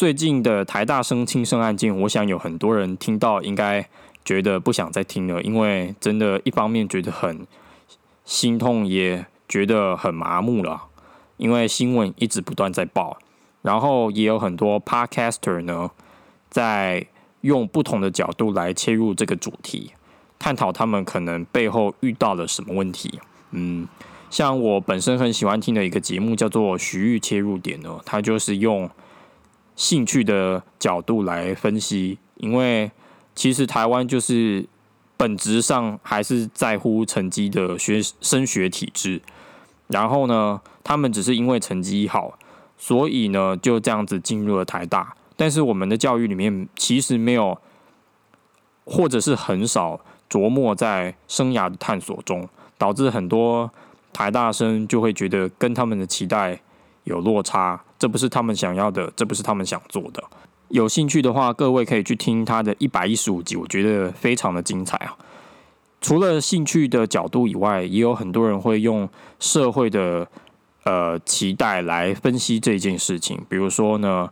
[0.00, 3.86] 最近的台大生轻生案件，我想有很多人听到应该
[4.24, 7.46] 觉得不想再听了，因为真的，一方面觉得很
[8.24, 10.84] 心痛，也觉得很麻木了，
[11.36, 13.18] 因为新闻一直不断在报，
[13.60, 15.90] 然后也有很多 podcaster 呢，
[16.48, 17.06] 在
[17.42, 19.92] 用不同的角度来切入这个主题，
[20.38, 23.20] 探讨他们可能背后遇到了什么问题。
[23.50, 23.86] 嗯，
[24.30, 28.90] 像我本身很喜欢听的一个节目叫做《徐玉切入点》呢，它就是用。
[29.80, 32.90] 兴趣的角度来分析，因为
[33.34, 34.66] 其实台湾就是
[35.16, 39.22] 本质上还是在乎成绩的学升学体制，
[39.86, 42.38] 然后呢，他们只是因为成绩好，
[42.76, 45.16] 所以呢就这样子进入了台大。
[45.34, 47.58] 但是我们的教育里面其实没有，
[48.84, 53.70] 或者是很少琢磨在生涯的探索中，导致很多
[54.12, 56.60] 台大生就会觉得跟他们的期待
[57.10, 57.78] 有落差。
[57.98, 60.22] 这不是他们想要的，这不是他们想做的。
[60.68, 65.14] 有兴趣的话，各位可以去听他的一百一十五集，我觉得非常的精彩啊。
[66.00, 69.06] 除了兴趣的角度以外，也有很多人会用
[69.38, 70.26] 社会的
[70.84, 73.38] 呃期待来分析这件事情。
[73.50, 74.30] 比如说呢，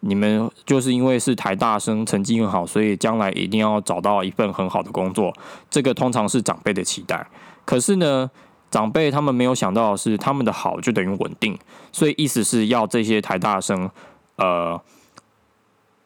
[0.00, 5.32] 你们就是因为是台大生，成绩很好，所以将来一定要找到一份很好的工作。
[5.68, 7.26] 这个通常是长辈的期待。
[7.64, 8.30] 可是呢？
[8.70, 11.58] 长辈他们没有想到的是，他们的好就等于稳定，
[11.90, 13.90] 所以意思是要这些台大生，
[14.36, 14.78] 呃，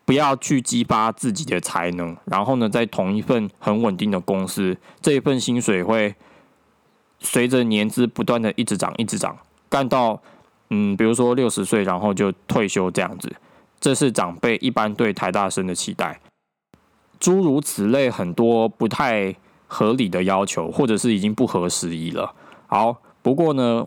[0.04, 6.14] 不要去激发自己的才能，然后呢，在同一份很稳定的公司，这一份薪水会
[7.19, 9.36] 随着年资不断的一直涨，一直涨，
[9.69, 10.20] 干到
[10.70, 13.34] 嗯，比如说六十岁，然后就退休这样子，
[13.80, 16.20] 这是长辈一般对台大生的期待，
[17.19, 19.34] 诸如此类很多不太
[19.66, 22.32] 合理的要求，或者是已经不合时宜了。
[22.73, 23.87] 好，不过呢，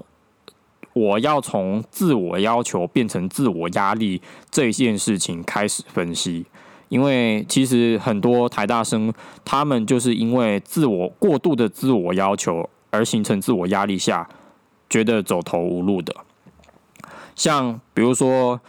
[0.93, 6.45] 我要从自我要求变成自我压力这件事情开始分析，
[6.89, 9.11] 因为其实很多台大生
[9.43, 14.29] 他们就是因为自我过度的自我要求而形成自我压力下，
[14.87, 16.15] 觉得走投无路的。
[17.33, 18.61] 像比如说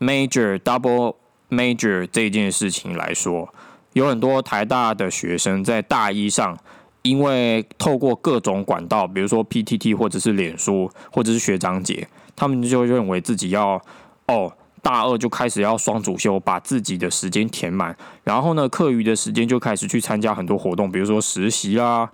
[0.00, 1.16] major double
[1.50, 3.52] major 这件事情来说，
[3.92, 6.56] 有很多台大的学生在大一上。
[7.02, 13.80] 因为透过各种管道，比如说 PTT 或者是脸书或者是学长姐，他们就认为自己要
[14.26, 22.10] 哦大二就开始要双主修，把自己的时间填满，然后呢课余的时间就开始去参加很多活动，比如说实习啦、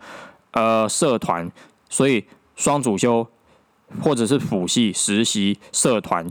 [0.53, 1.50] 呃社团，
[1.88, 2.25] 所以
[2.56, 3.27] 双主修
[4.03, 6.27] 或者是辅系实习社团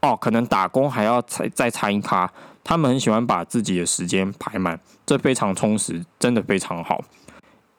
[0.00, 2.32] 哦，可能打工还要再再参一卡，
[2.64, 7.02] 他们很喜欢把自己的时间排满，这非常充实，真的非常好。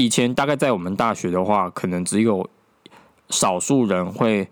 [0.04, 2.50] 以前大概在我们大学的话，可能只有
[3.30, 4.50] 少数人会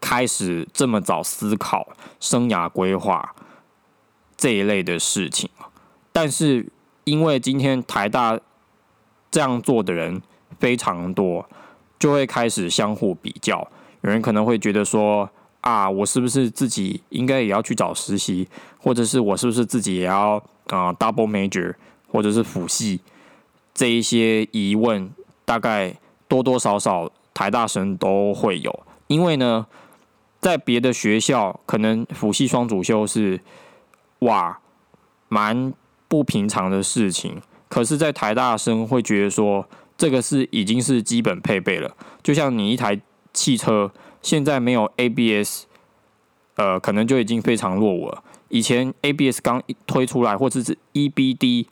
[0.00, 1.86] 开始这么早思考
[2.18, 3.34] 生涯规划
[4.34, 5.50] 这一类的事情。
[6.10, 6.66] 但是
[7.04, 8.40] 因为今天台大
[9.30, 10.22] 这样做的人
[10.58, 11.46] 非常多，
[11.98, 13.58] 就会开始相互比较。
[14.00, 15.28] 有人可能会觉得说
[15.60, 18.48] ：“啊，我是不是自己应该也要去找实习？
[18.78, 21.74] 或者是我是不是自己也要啊 double major，
[22.10, 23.02] 或者是辅系？”
[23.78, 25.08] 这一些疑问，
[25.44, 25.94] 大概
[26.26, 29.66] 多多少少台大生都会有，因为呢，
[30.40, 33.40] 在别的学校可能辅系双主修是
[34.18, 34.58] 哇
[35.28, 35.72] 蛮
[36.08, 41.96] 不平常的事情，可是，在台大生会觉得说，这个是已经是基本配备了。
[42.20, 43.00] 就像你一台
[43.32, 45.66] 汽车现在没有 ABS，
[46.56, 48.24] 呃，可能就已经非常落伍了。
[48.48, 51.66] 以前 ABS 刚推出来，或者是 EBD。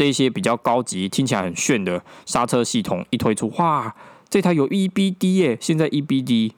[0.00, 3.94] 这些比较高级、听起来很炫的刹车系统一推出，哇，
[4.30, 5.58] 这台有 EBD 耶！
[5.60, 6.52] 现在 EBD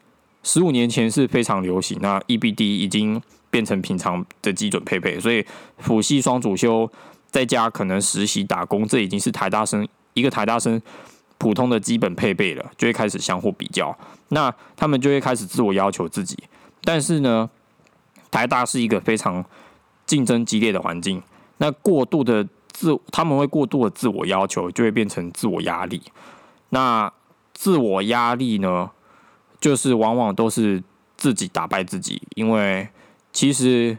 [0.44, 3.20] 十五年前是非常流行，那 EBD 已经
[3.50, 5.44] 变成平常的基准配备，所以
[5.78, 6.88] 辅系双主修
[7.32, 10.80] 在家可能实习打工，这已经是台大生一个台大生
[11.36, 13.92] 普通的基本配备了，就会开始相互比较，
[14.28, 16.38] 那他们就会开始自我要求自己。
[16.84, 17.50] 但是呢，
[18.30, 19.44] 台大是一个非常
[20.06, 21.20] 竞争激烈的环境，
[21.56, 22.46] 那过度的。
[22.72, 26.02] 自他们会过度的自我要求，就会变成自我压力。
[26.70, 27.12] 那
[27.52, 28.90] 自我压力呢，
[29.60, 30.82] 就是往往都是
[31.16, 32.88] 自己打败自己，因为
[33.32, 33.96] 其实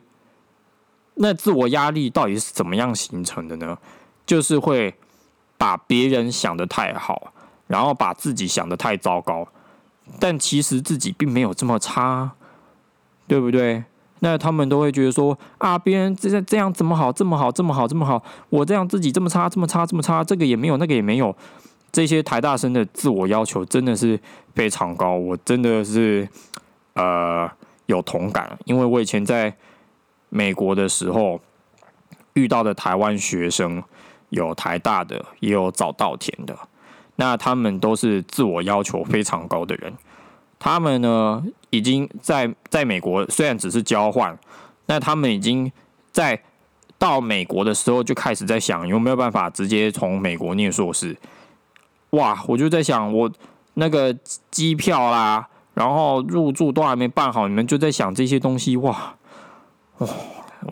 [1.15, 3.77] 那自我压力到底是怎么样形成的呢？
[4.25, 4.95] 就是会
[5.57, 7.33] 把别人想的太好，
[7.67, 9.47] 然后把自己想的太糟糕，
[10.19, 12.31] 但其实自己并没有这么差，
[13.27, 13.83] 对不对？
[14.23, 21.35] 那他们都会觉得说啊，别人这这样这么好，这么好，这么好，这么好，我这样自己这么差，这么差，这么差，这个也没有，那个也没有。
[21.91, 24.17] 这些台大生的自我要求真的是
[24.55, 26.25] 非常高，我真的是
[26.93, 27.51] 呃
[27.87, 29.53] 有同感，因为我以前在
[30.29, 31.41] 美国的时候
[32.31, 33.83] 遇到的台湾学生，
[34.29, 36.57] 有台大的，也有早稻田的。
[37.17, 39.93] 那他们都是自我要求非常高的人。
[40.63, 44.39] 他们呢，已经在在美国，虽然只是交换，
[44.85, 45.69] 那他们已经
[46.13, 46.41] 在
[46.97, 51.17] 到美国的时候就开始在想，有没有办法直接从美国念硕士。
[52.11, 53.29] 哇，我就在想，我
[53.73, 54.15] 那个
[54.49, 58.77] 机票啦，然后入住都还没办好，你们就在想这些东西。
[58.77, 59.15] 哇，
[59.97, 60.07] 哇，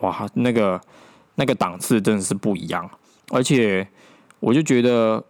[0.00, 0.80] 哇，那个
[1.34, 2.88] 那个档次真的是不一样。
[3.28, 3.86] 而且，
[4.40, 5.22] 我就觉得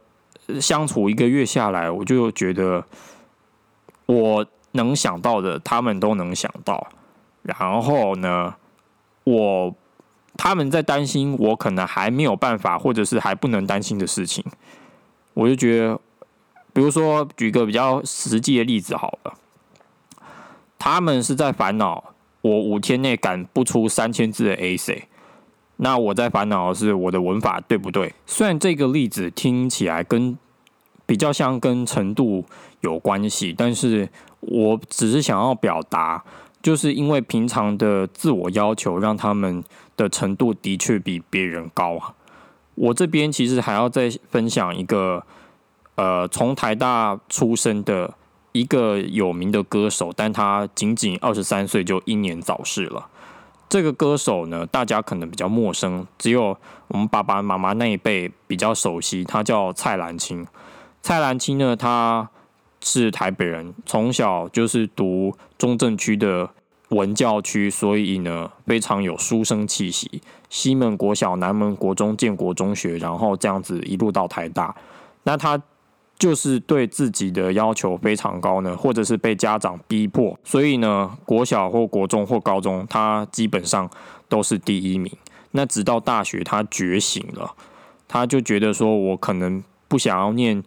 [0.61, 2.85] 相处一个月下来，我就觉得。
[4.07, 6.89] 我能想到的，他们都能想到。
[7.43, 8.55] 然后呢，
[9.25, 9.75] 我
[10.37, 14.45] 他们在担心我可能还没有办法，或者是还不能担心的事情，
[15.35, 16.01] 我就觉得，
[16.73, 19.35] 比如说举个比较实际的例子好了，
[20.79, 25.09] 他们是在烦恼我五天内赶不出三千字的 A C，
[25.77, 28.15] 那我在烦恼的是我的文法对不对？
[28.27, 30.39] 虽然这个例子听起来跟
[31.13, 32.43] 比较像跟程度
[32.81, 34.09] 有关系，但是
[34.41, 36.25] 我只是想要表达，
[36.63, 39.63] 就是因为平常的自我要求，让他们
[39.95, 42.15] 的程度的确比别人高啊。
[42.77, 45.23] 我这边其实还要再分享一个，
[45.97, 48.15] 呃，从台大出生的
[48.53, 53.07] 一个有名的歌手，但他仅仅二十三岁就英年早逝了。
[53.69, 56.57] 这个歌手呢，大家可能比较陌生，只有
[56.89, 60.47] 我们爸爸妈妈那一辈比较熟悉，他叫蔡澜清。
[61.03, 62.31] 蔡澜青呢，他
[62.81, 66.49] 是台北人，从小就是读中正区的
[66.91, 70.23] 文教区，所以呢非常有书生气息。
[70.49, 74.75] 西门国小、南门国中、建国中学，然后这样子一路到台大。
[75.25, 75.61] 那他
[76.17, 83.91] 就是对自己的要求非常高呢，或者是被家长逼迫，所以呢国小或国中或高中，他基本上
[84.29, 85.13] 都是第一名。
[85.51, 87.55] 那直到大学，他觉醒了，
[88.07, 90.63] 他就觉得说我可能不想要念。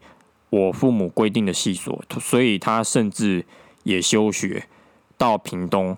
[0.56, 3.46] 我父母规定的系所，所以他甚至
[3.84, 4.70] 也休学
[5.18, 5.98] 到屏东。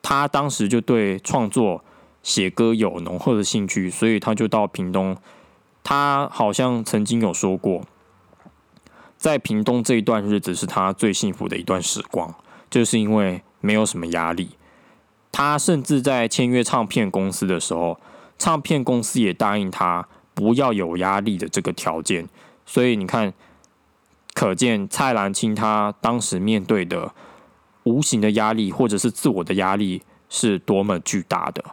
[0.00, 1.84] 他当时就对创作
[2.22, 5.14] 写歌有浓厚的兴趣，所以他就到屏东。
[5.84, 7.82] 他好像曾经有说过，
[9.18, 12.34] 在屏东这一段日子是他最幸福的一段时光，
[12.70, 14.52] 就是因为没有什么压力。
[15.30, 18.00] 他甚至在签约唱片公司的时候，
[18.38, 22.26] 唱片公司也答应他不要有压力的这个条件。
[22.64, 23.34] 所以你看。
[24.34, 27.12] 可见蔡澜清他当时面对的
[27.84, 31.64] 无形的压力，或者是自我的压力，是多么巨大的。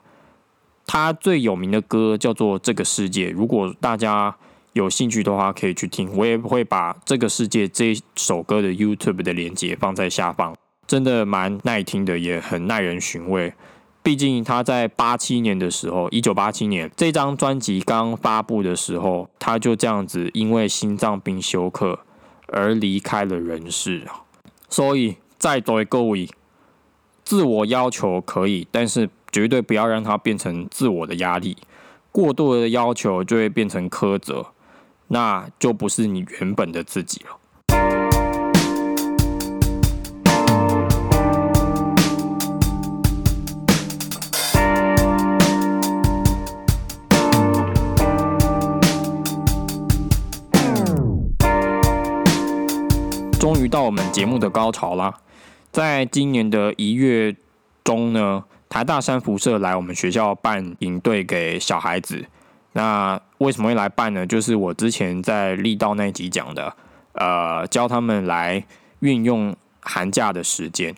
[0.85, 4.35] 他最有名的歌叫做《这个世界》，如果大家
[4.73, 6.15] 有兴趣的话，可以去听。
[6.17, 10.55] 我也会把《这个世界》这首歌的 YouTube 的连接放在下方，
[10.87, 13.53] 真的蛮耐听的，也很耐人寻味。
[14.01, 21.99] 毕竟他在八七年的时候，一九八七年这张专辑刚发布的时候，他就这样子因为心脏病休克。
[22.51, 24.21] 而离开了人世啊，
[24.69, 26.29] 所以在对各位，
[27.23, 31.57] 自我要求可以，但是绝对不要让它变成自我的压力。
[32.11, 34.47] 过度的要求就会变成苛责，
[35.07, 37.38] 那就不是你原本的自己了。
[53.59, 55.13] 终于到我们节目的高潮啦！
[55.69, 57.35] 在今年的一月
[57.83, 62.25] 中呢，台大山辐射来我们学校办营队给小孩子。
[62.71, 64.25] 那为什么会来办呢？
[64.25, 66.73] 就是我之前在力道那集讲的，
[67.11, 68.63] 呃，教他们来
[69.01, 70.95] 运用寒假的时间。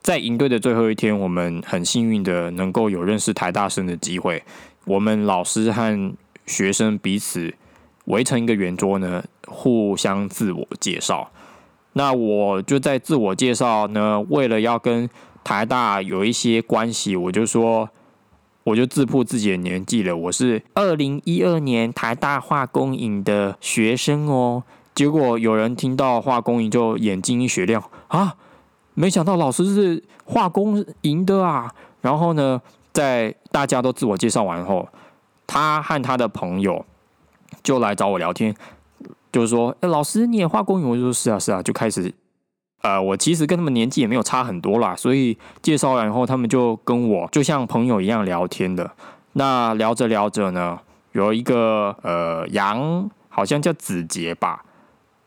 [0.00, 4.42] 在营队的最后一天，我们很幸运的能够有认识台大生的机会。
[4.86, 6.14] 我们老师和
[6.46, 7.52] 学生彼此
[8.06, 11.30] 围成一个圆桌呢，互相自我介绍。
[11.94, 15.08] 那我就在自我介绍呢，为了要跟
[15.42, 17.88] 台大有一些关系，我就说，
[18.62, 24.62] 我就自曝自己的年纪了，我是二零一二年台大化工营的学生哦。
[24.94, 28.36] 结果有人听到化工营就眼睛一雪亮啊，
[28.94, 31.72] 没想到老师是化工营的啊。
[32.02, 32.60] 然后呢，
[32.92, 34.88] 在大家都自我介绍完后，
[35.46, 36.84] 他和他的朋友
[37.62, 38.54] 就来找我聊天。
[39.32, 40.88] 就是说，哎，老师你也画公园？
[40.88, 42.12] 我就说是啊，是啊，就开始，
[42.82, 48.90] 呃，我其实跟他们年纪也没有差很多啦，所以介绍完以后，他们就跟我就像朋友一样聊天的。
[49.34, 50.78] 那聊着聊着呢，
[51.12, 54.64] 有一个呃杨，好像叫子杰吧，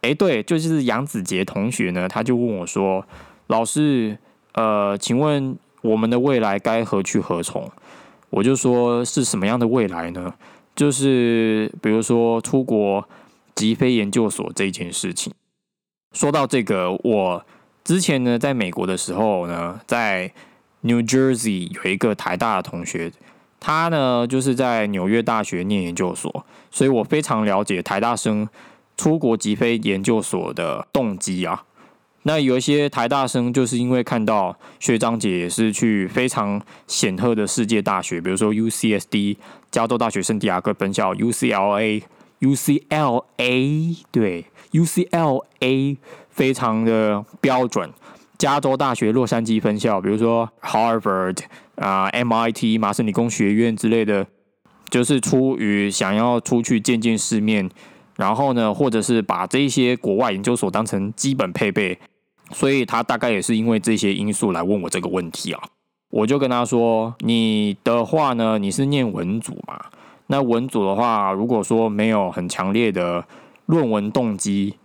[0.01, 3.05] 哎，对，就是杨子杰同学呢，他就问我说，
[3.47, 4.17] 老师，
[4.53, 7.69] 呃，请问我们的未来该何去何从？
[8.29, 10.33] 我就说是什么样的未来呢？
[10.75, 13.07] 就是比如说出国
[13.55, 15.33] 击飞研究所这件事情。
[16.13, 17.45] 说到这个，我
[17.83, 20.31] 之前呢在美国的时候呢，在
[20.81, 23.11] New Jersey 有一个台大的同学，
[23.59, 28.47] 他呢就是在纽约大学念研究所，所以我非常了解台大生
[28.97, 31.63] 出国击飞研究所的动机啊。
[32.25, 39.35] 那有一些台大生就是因为看到学长姐也是去非常显赫的世界大学，比如说 UCSD
[39.71, 42.01] 加州大学圣地亚哥分校、UCLA、
[42.43, 45.97] UCLA 对 UCLA
[46.29, 47.89] 非常的标准，
[48.37, 51.39] 加州大学洛杉矶分校，比如说 Harvard
[51.75, 54.27] 啊、MIT 麻省理工学院之类的，
[54.89, 57.69] 就是出于想要出去见见世面，
[58.17, 61.97] 然后呢，或者是把这些国外研究所当成基本配备。
[62.51, 65.63] 所以他大概也是因为这些因素来问我这个问题啊，
[66.09, 69.79] 我就跟他说：“你的话呢，你是念文组嘛？
[70.27, 73.23] 那文组的话，如果说没有很强烈的
[73.65, 74.75] 论文动机，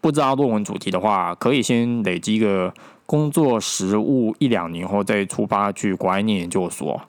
[0.00, 2.72] 不知道论文主题的话，可以先累积个
[3.06, 7.00] 工作实务一两年后再出发去国外念研究所。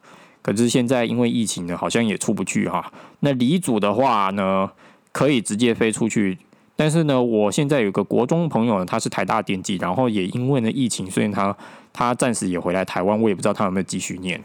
[0.42, 2.92] 可是现在因为疫情呢，好像也出不去哈。
[3.22, 4.70] 那理组的话呢，
[5.12, 6.38] 可以直接飞出去。”
[6.76, 11.56] 但是呢，我现在有个国中朋友呢，他是台大电机，然后也因为呢疫情，所以他
[11.94, 14.44] 他暂时也回来台湾，我也不知道他有没有继续念。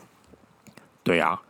[1.02, 1.40] 对啊，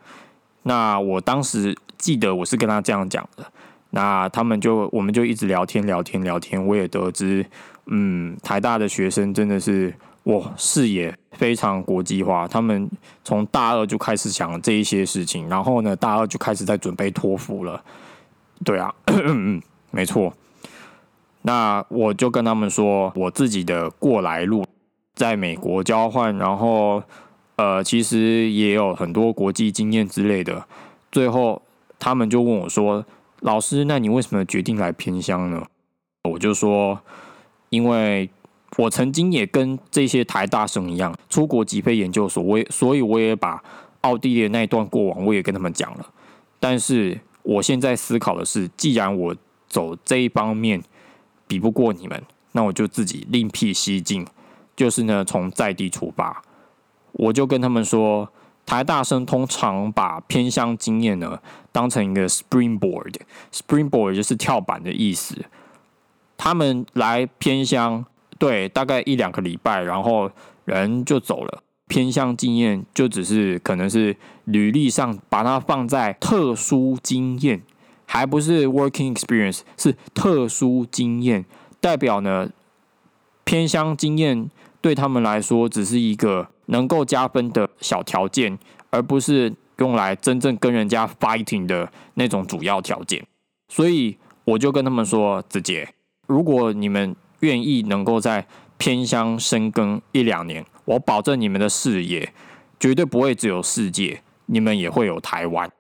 [0.69, 3.47] 那我当时记得我是跟他这样讲的，
[3.89, 7.45] 那他们就我们就一直聊天聊天聊天，我也得知，
[7.87, 9.95] 嗯，台大的学生真的是
[10.25, 12.87] 哇视野非常国际化，他们
[13.25, 17.83] 从大二就开始想这一些事情，然后呢大二就开始在准备托福了。
[18.63, 18.95] 对啊，
[19.91, 20.35] 没错。
[21.41, 24.67] 那我就跟他们说我自己的过来路，
[25.15, 27.03] 在美国交换，然后
[27.59, 30.65] 呃，其实也有很多国际经验之类的。
[31.13, 31.61] 最后
[31.99, 33.05] 他们就问我说
[33.43, 35.63] ：“老师，那你为什么决定来偏乡呢？”
[36.31, 36.99] 我就说
[37.71, 38.31] ：“因为
[38.79, 43.63] 我曾经也跟这些台大生一样出国击飞研究所，我也所以我也把
[44.01, 46.07] 奥地利那一段过往我也跟他们讲了。
[46.59, 49.37] 但是我现在思考的是，既然我
[49.69, 50.83] 走这一方面。”
[51.49, 52.23] 比不过你们，
[52.53, 54.27] 那我就自己另辟蹊径，
[54.77, 56.43] 就是呢从在地出发。
[57.19, 58.31] 我就跟他们说，
[58.65, 61.39] 台大生通常把偏乡经验呢
[61.71, 65.37] 当成一个 springboard，springboard 就是跳板的意思。
[66.37, 68.05] 他们来偏乡，
[68.39, 70.31] 对，大概一两个礼拜，然后
[70.65, 71.63] 人就走了。
[71.89, 77.63] 偏乡经验就只是可能是履历上把它放在特殊经验。
[78.11, 81.45] 还不是 working experience，是特殊经验，
[81.79, 82.49] 代表呢
[83.45, 88.59] 偏乡经验对他们来说只是一个能够加分的小条件，
[88.89, 93.23] 而不是用来真正跟人家 fighting 的那种主要条件。
[93.69, 95.89] 所以我就跟他们说：子杰，
[96.27, 98.47] 如果你们愿意能够在
[98.77, 102.33] 偏乡深耕一两年，我保证你们的视野
[102.81, 105.71] 绝对不会只有世界，你们也会有台湾。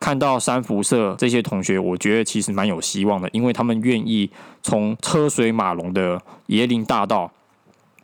[0.00, 4.28] 看到三辐射这些同学，我觉得其实蛮有希望的，因为他们愿意
[4.62, 7.30] 从车水马龙的椰林大道、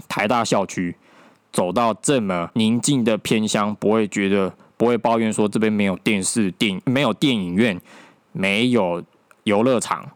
[0.08, 0.94] 台大校区
[1.58, 7.76] 走到这么宁静的偏乡，不会觉得不会抱怨说这边没有电视、电没有电影院、
[8.30, 9.02] 没有
[9.42, 10.08] 游乐场，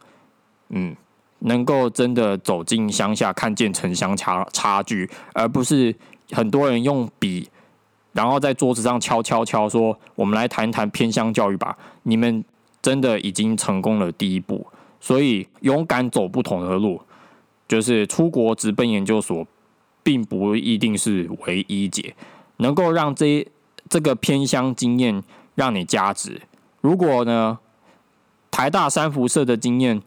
[0.69, 0.95] 嗯，
[1.41, 5.93] 能够真的走进乡下，看见城乡差差距，而不是
[6.31, 7.49] 很多人用笔。
[8.13, 12.45] 然后在桌子上敲敲敲，说：“我们来谈谈偏乡教育吧。”你们
[12.81, 14.65] 真的已经成功了第一步，
[15.01, 17.01] 所以勇敢走不同的路，
[17.67, 19.45] 就是出国直奔研究所，
[20.03, 22.15] 并不一定是唯一解。
[22.59, 23.47] 能够让这
[23.89, 25.23] 这个偏乡经验
[25.55, 26.43] 让你加值。
[26.81, 27.59] 如果呢，
[28.51, 30.01] 台大三辐射的经验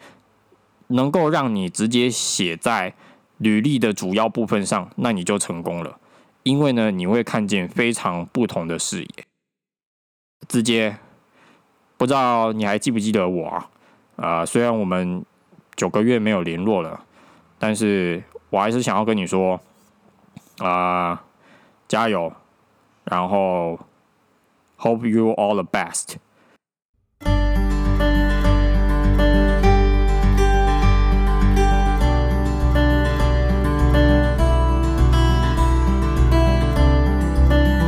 [0.87, 2.93] 能够让你直接写在
[3.37, 5.99] 履历的主要部分上，那你就成功了。
[6.43, 9.09] 因为呢，你会看见非常不同的视野。
[10.47, 10.95] 直接
[11.97, 13.63] 不知道你还记不记得我
[14.15, 14.45] 啊？
[14.45, 15.25] 虽然我们
[15.75, 17.03] 九个月没有联络了，
[17.57, 19.59] 但是我还是想要跟你说
[20.59, 21.21] 啊，
[21.87, 22.31] 加油！
[23.03, 23.77] 然后
[24.79, 26.15] ，Hope you all the best。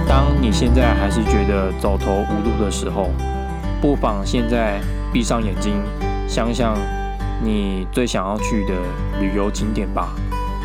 [0.08, 3.12] 当你现在还是觉得走投无路的时候，
[3.82, 4.82] 不妨现在
[5.14, 5.82] 闭上眼睛，
[6.28, 6.76] 想想
[7.42, 8.74] 你最想要去的
[9.20, 10.10] 旅游景点吧，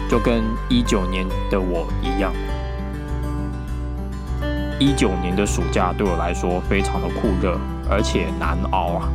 [0.08, 2.32] 就跟一九年的我一样。
[4.78, 7.56] 一九年的暑假对我来说非常的酷热，
[7.88, 9.08] 而且难熬啊！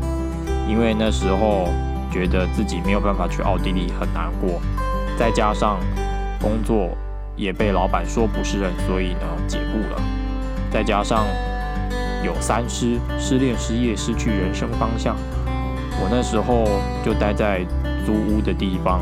[0.68, 1.68] 因为那时候
[2.12, 4.62] 觉得自己没有办法去奥地利，很难过。
[5.18, 5.78] 再加上
[6.42, 6.90] 工作
[7.36, 10.02] 也被老板说不是人，所以呢解雇了。
[10.72, 11.26] 再加上
[12.24, 15.16] 有三失，失恋、失业、失去人生方向。
[16.00, 16.64] 我那时候
[17.04, 17.66] 就待在
[18.06, 19.02] 租屋的地方，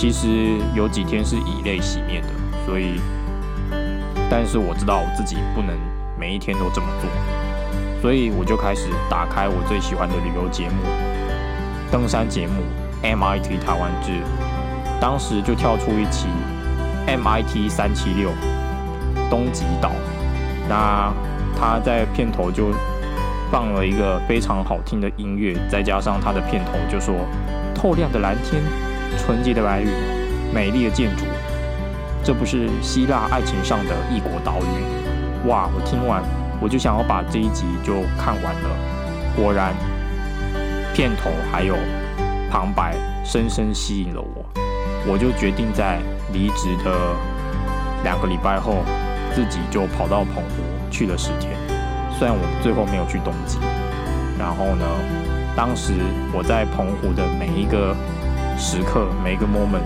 [0.00, 2.28] 其实有几天是以泪洗面的，
[2.64, 2.98] 所以。
[4.30, 5.76] 但是我知道我自己不能
[6.18, 7.10] 每一天都这么做，
[8.00, 10.76] 所以我就开始打开我最喜欢的旅游节目——
[11.92, 12.62] 登山节目
[13.02, 14.12] MIT 台湾志。
[14.98, 16.28] 当时就跳出一期
[17.06, 18.30] MIT 三七六
[19.28, 19.90] 东极岛，
[20.66, 21.12] 那
[21.54, 22.72] 他在片头就
[23.52, 27.14] 放了一个非常好听的音乐，再加上他的片头就说
[27.76, 28.62] ：“透亮的蓝天，
[29.18, 29.88] 纯洁的白云，
[30.52, 31.24] 美丽的建筑。”
[32.22, 35.48] 这不是希腊爱情上的异国岛屿？
[35.48, 35.70] 哇！
[35.74, 36.22] 我听完
[36.60, 38.68] 我就想要把这一集就看完了。
[39.34, 39.74] 果然，
[40.92, 41.74] 片头还有
[42.50, 44.44] 旁白深深吸引了我，
[45.06, 45.98] 我就决定在
[46.30, 46.92] 离职的
[48.04, 48.84] 两个礼拜后，
[49.34, 51.56] 自己就跑到澎湖去了十天。
[52.18, 53.58] 虽然我最后没有去东极，
[54.38, 54.84] 然后呢，
[55.56, 55.94] 当时
[56.34, 57.96] 我在澎湖的每一个
[58.60, 59.80] 时刻，每个 moment，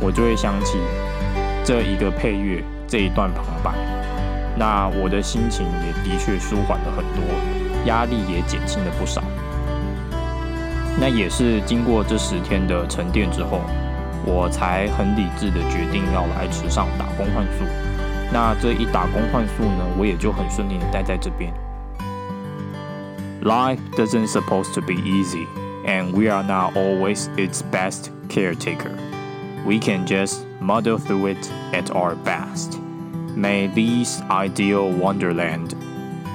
[0.00, 0.76] 我就会想起。
[1.64, 3.72] 这一个配乐，这一段旁白，
[4.58, 7.22] 那我的心情也的确舒缓了很多，
[7.86, 9.22] 压力也减轻了不少。
[10.98, 13.60] 那也是经过这十天的沉淀之后，
[14.26, 17.64] 我才很理智的决定要来池上打工换宿。
[18.32, 21.52] 那这一打工换宿呢，我也就很顺利的待在这边。
[23.42, 25.46] Life doesn't supposed to be easy,
[25.85, 28.91] and we are not always its best caretaker.
[29.65, 32.79] We can just muddle through it at our best.
[33.35, 35.75] May this ideal wonderland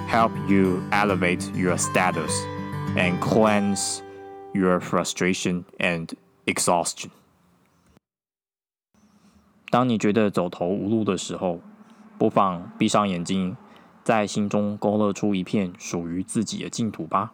[0.07, 2.33] help you elevate your status
[2.97, 4.03] and cleanse
[4.53, 6.13] your frustration and
[6.47, 7.11] exhaustion.
[9.71, 11.61] 当你觉得走投无路的时候，
[12.19, 13.57] 不妨闭上眼睛，
[14.05, 17.33] 在心中勾勒出一片属于自己的净土吧。